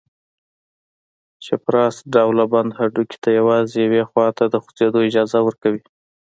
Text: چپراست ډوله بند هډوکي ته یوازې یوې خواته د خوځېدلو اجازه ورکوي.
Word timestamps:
چپراست 1.45 2.01
ډوله 2.13 2.45
بند 2.53 2.69
هډوکي 2.79 3.17
ته 3.23 3.29
یوازې 3.39 3.77
یوې 3.85 4.03
خواته 4.09 4.43
د 4.47 4.55
خوځېدلو 4.63 5.05
اجازه 5.09 5.39
ورکوي. 5.43 5.83